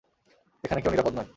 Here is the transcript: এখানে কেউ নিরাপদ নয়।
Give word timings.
এখানে 0.63 0.79
কেউ 0.81 0.91
নিরাপদ 0.91 1.13
নয়। 1.17 1.29